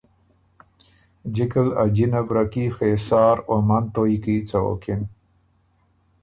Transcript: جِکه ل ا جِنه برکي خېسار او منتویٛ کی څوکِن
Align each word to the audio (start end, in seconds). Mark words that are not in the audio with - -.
جِکه 1.33 1.61
ل 1.67 1.69
ا 1.83 1.85
جِنه 1.95 2.21
برکي 2.27 2.65
خېسار 2.75 3.37
او 3.49 3.55
منتویٛ 3.67 4.17
کی 4.23 4.35
څوکِن 4.49 5.01